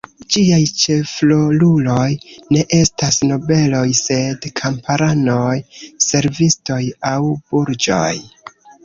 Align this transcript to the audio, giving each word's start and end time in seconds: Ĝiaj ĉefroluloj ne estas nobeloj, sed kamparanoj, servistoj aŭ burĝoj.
Ĝiaj 0.33 0.59
ĉefroluloj 0.83 2.07
ne 2.55 2.63
estas 2.77 3.19
nobeloj, 3.31 3.81
sed 3.99 4.47
kamparanoj, 4.61 5.53
servistoj 6.07 6.79
aŭ 7.11 7.15
burĝoj. 7.29 8.11